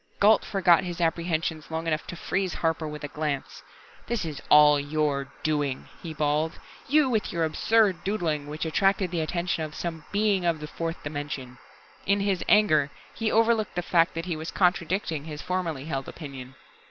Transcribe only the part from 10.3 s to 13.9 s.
of the fourth dimension!" In his anger, he overlooked the